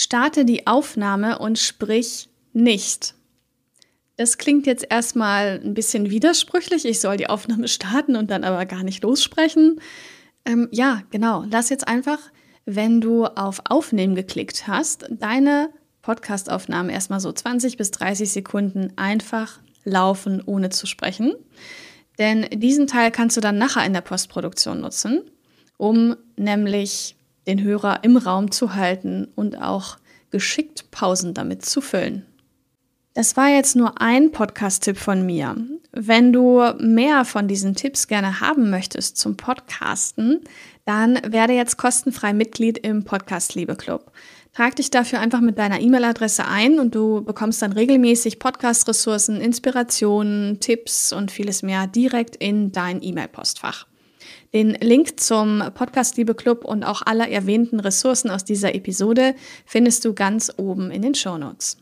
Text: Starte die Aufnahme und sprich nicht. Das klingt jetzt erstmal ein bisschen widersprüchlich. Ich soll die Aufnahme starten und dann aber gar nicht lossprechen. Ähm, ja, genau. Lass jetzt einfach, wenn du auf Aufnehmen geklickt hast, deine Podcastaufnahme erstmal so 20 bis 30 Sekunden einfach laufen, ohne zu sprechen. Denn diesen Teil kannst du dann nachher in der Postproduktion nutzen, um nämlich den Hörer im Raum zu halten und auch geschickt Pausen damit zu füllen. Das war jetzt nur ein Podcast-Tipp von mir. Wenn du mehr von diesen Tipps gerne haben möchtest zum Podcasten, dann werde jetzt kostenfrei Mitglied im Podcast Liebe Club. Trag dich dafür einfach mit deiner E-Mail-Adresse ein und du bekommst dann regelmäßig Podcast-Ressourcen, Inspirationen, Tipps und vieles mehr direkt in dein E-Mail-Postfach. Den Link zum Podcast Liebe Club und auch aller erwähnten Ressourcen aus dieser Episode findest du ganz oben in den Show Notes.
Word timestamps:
Starte 0.00 0.44
die 0.44 0.68
Aufnahme 0.68 1.40
und 1.40 1.58
sprich 1.58 2.28
nicht. 2.52 3.16
Das 4.16 4.38
klingt 4.38 4.64
jetzt 4.64 4.86
erstmal 4.88 5.60
ein 5.60 5.74
bisschen 5.74 6.08
widersprüchlich. 6.08 6.84
Ich 6.84 7.00
soll 7.00 7.16
die 7.16 7.28
Aufnahme 7.28 7.66
starten 7.66 8.14
und 8.14 8.30
dann 8.30 8.44
aber 8.44 8.64
gar 8.64 8.84
nicht 8.84 9.02
lossprechen. 9.02 9.80
Ähm, 10.44 10.68
ja, 10.70 11.02
genau. 11.10 11.44
Lass 11.50 11.68
jetzt 11.68 11.88
einfach, 11.88 12.20
wenn 12.64 13.00
du 13.00 13.24
auf 13.24 13.60
Aufnehmen 13.68 14.14
geklickt 14.14 14.68
hast, 14.68 15.04
deine 15.10 15.70
Podcastaufnahme 16.02 16.92
erstmal 16.92 17.18
so 17.18 17.32
20 17.32 17.76
bis 17.76 17.90
30 17.90 18.30
Sekunden 18.30 18.92
einfach 18.94 19.58
laufen, 19.82 20.44
ohne 20.46 20.70
zu 20.70 20.86
sprechen. 20.86 21.34
Denn 22.20 22.46
diesen 22.52 22.86
Teil 22.86 23.10
kannst 23.10 23.36
du 23.36 23.40
dann 23.40 23.58
nachher 23.58 23.84
in 23.84 23.94
der 23.94 24.02
Postproduktion 24.02 24.80
nutzen, 24.80 25.22
um 25.76 26.14
nämlich 26.36 27.17
den 27.48 27.62
Hörer 27.62 28.04
im 28.04 28.16
Raum 28.16 28.52
zu 28.52 28.74
halten 28.74 29.26
und 29.34 29.60
auch 29.60 29.96
geschickt 30.30 30.90
Pausen 30.90 31.34
damit 31.34 31.64
zu 31.64 31.80
füllen. 31.80 32.24
Das 33.14 33.36
war 33.36 33.48
jetzt 33.48 33.74
nur 33.74 34.00
ein 34.00 34.30
Podcast-Tipp 34.30 34.96
von 34.96 35.26
mir. 35.26 35.56
Wenn 35.90 36.32
du 36.32 36.62
mehr 36.78 37.24
von 37.24 37.48
diesen 37.48 37.74
Tipps 37.74 38.06
gerne 38.06 38.40
haben 38.40 38.70
möchtest 38.70 39.16
zum 39.16 39.36
Podcasten, 39.36 40.42
dann 40.84 41.18
werde 41.26 41.54
jetzt 41.54 41.78
kostenfrei 41.78 42.32
Mitglied 42.32 42.78
im 42.78 43.02
Podcast 43.02 43.56
Liebe 43.56 43.74
Club. 43.74 44.12
Trag 44.54 44.76
dich 44.76 44.90
dafür 44.90 45.20
einfach 45.20 45.40
mit 45.40 45.58
deiner 45.58 45.80
E-Mail-Adresse 45.80 46.46
ein 46.46 46.78
und 46.78 46.94
du 46.94 47.22
bekommst 47.22 47.60
dann 47.60 47.72
regelmäßig 47.72 48.38
Podcast-Ressourcen, 48.38 49.40
Inspirationen, 49.40 50.60
Tipps 50.60 51.12
und 51.12 51.30
vieles 51.30 51.62
mehr 51.62 51.86
direkt 51.86 52.36
in 52.36 52.70
dein 52.70 53.02
E-Mail-Postfach. 53.02 53.86
Den 54.52 54.74
Link 54.74 55.20
zum 55.20 55.62
Podcast 55.74 56.16
Liebe 56.16 56.34
Club 56.34 56.64
und 56.64 56.84
auch 56.84 57.02
aller 57.02 57.28
erwähnten 57.28 57.80
Ressourcen 57.80 58.30
aus 58.30 58.44
dieser 58.44 58.74
Episode 58.74 59.34
findest 59.66 60.04
du 60.04 60.14
ganz 60.14 60.52
oben 60.56 60.90
in 60.90 61.02
den 61.02 61.14
Show 61.14 61.38
Notes. 61.38 61.76